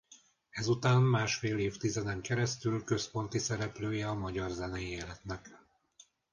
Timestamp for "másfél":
1.01-1.57